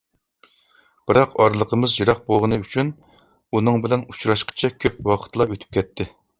بىراق 1.11 1.35
ئارىلىقىمىز 1.43 1.93
يىراق 1.99 2.23
بوغىنى 2.31 2.59
ئۈچۈن 2.63 2.91
ئۇنىڭ 3.53 3.79
بىلەن 3.87 4.09
ئۇچراشقىچە 4.09 4.75
كۆپ 4.83 5.01
ۋاقىتلا 5.13 5.51
ئۆتۈپ 5.53 5.81
كەتتى. 5.81 6.13